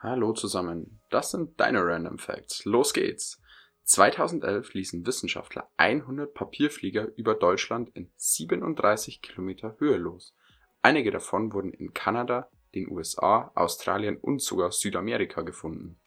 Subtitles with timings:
[0.00, 2.64] Hallo zusammen, das sind deine Random Facts.
[2.64, 3.42] Los geht's!
[3.82, 10.36] 2011 ließen Wissenschaftler 100 Papierflieger über Deutschland in 37 Kilometer Höhe los.
[10.82, 15.98] Einige davon wurden in Kanada, den USA, Australien und sogar Südamerika gefunden.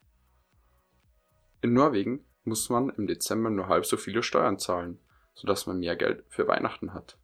[1.62, 5.02] In Norwegen muss man im Dezember nur halb so viele Steuern zahlen,
[5.34, 7.18] sodass man mehr Geld für Weihnachten hat.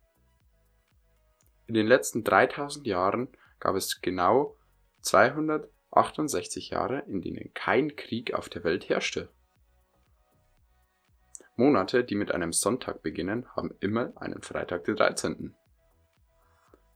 [1.67, 3.29] In den letzten 3000 Jahren
[3.61, 4.57] gab es genau
[5.97, 9.29] 268 Jahre, in denen kein Krieg auf der Welt herrschte.
[11.55, 15.55] Monate, die mit einem Sonntag beginnen, haben immer einen Freitag den 13.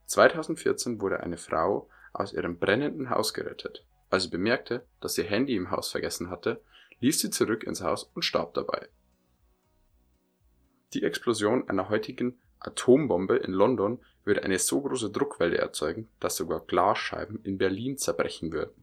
[0.06, 3.88] 2014 wurde eine Frau aus ihrem brennenden Haus gerettet.
[4.12, 6.62] Als sie bemerkte, dass ihr Handy im Haus vergessen hatte,
[7.00, 8.88] lief sie zurück ins Haus und starb dabei.
[10.94, 16.60] Die Explosion einer heutigen Atombombe in London würde eine so große Druckwelle erzeugen, dass sogar
[16.60, 18.81] Glasscheiben in Berlin zerbrechen würden.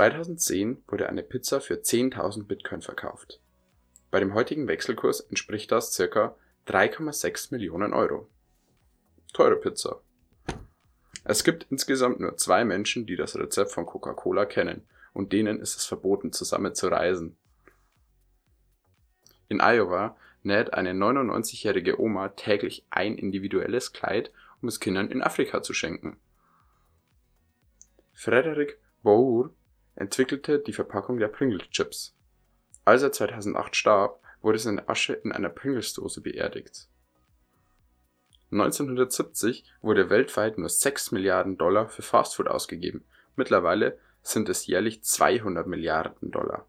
[0.00, 3.38] 2010 wurde eine Pizza für 10.000 Bitcoin verkauft.
[4.10, 6.34] Bei dem heutigen Wechselkurs entspricht das ca.
[6.66, 8.26] 3,6 Millionen Euro.
[9.34, 10.00] Teure Pizza.
[11.24, 15.76] Es gibt insgesamt nur zwei Menschen, die das Rezept von Coca-Cola kennen, und denen ist
[15.76, 17.36] es verboten, zusammen zu reisen.
[19.50, 24.32] In Iowa näht eine 99-jährige Oma täglich ein individuelles Kleid,
[24.62, 26.18] um es Kindern in Afrika zu schenken.
[28.14, 29.54] Frederick Bour
[29.94, 32.16] entwickelte die Verpackung der Pringles Chips.
[32.84, 36.88] Als er 2008 starb, wurde seine Asche in einer Pringles-Dose beerdigt.
[38.52, 43.04] 1970 wurde weltweit nur 6 Milliarden Dollar für Fastfood ausgegeben,
[43.36, 46.66] mittlerweile sind es jährlich 200 Milliarden Dollar.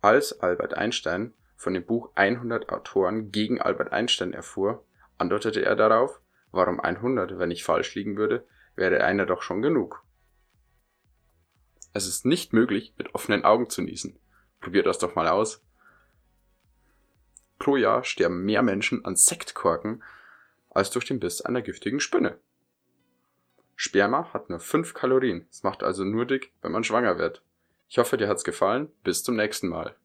[0.00, 4.82] Als Albert Einstein von dem Buch 100 Autoren gegen Albert Einstein erfuhr,
[5.18, 6.20] antwortete er darauf,
[6.52, 10.02] warum 100, wenn ich falsch liegen würde, wäre einer doch schon genug.
[11.92, 14.18] Es ist nicht möglich, mit offenen Augen zu niesen.
[14.60, 15.62] Probiert das doch mal aus.
[17.58, 20.02] Pro Jahr sterben mehr Menschen an Sektkorken
[20.70, 22.38] als durch den Biss einer giftigen Spinne.
[23.76, 27.42] Sperma hat nur 5 Kalorien, es macht also nur dick, wenn man schwanger wird.
[27.88, 28.88] Ich hoffe, dir hat's gefallen.
[29.02, 29.96] Bis zum nächsten Mal.